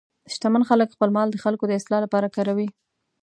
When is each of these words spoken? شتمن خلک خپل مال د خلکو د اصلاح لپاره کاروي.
شتمن 0.33 0.63
خلک 0.69 0.87
خپل 0.95 1.09
مال 1.15 1.27
د 1.31 1.37
خلکو 1.43 1.63
د 1.67 1.71
اصلاح 1.79 1.99
لپاره 2.05 2.33
کاروي. 2.35 2.67